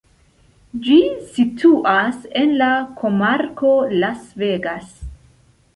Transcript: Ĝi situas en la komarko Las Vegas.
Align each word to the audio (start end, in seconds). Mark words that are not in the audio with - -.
Ĝi 0.87 0.95
situas 1.35 2.25
en 2.41 2.57
la 2.63 2.73
komarko 3.03 3.79
Las 4.03 4.29
Vegas. 4.45 4.95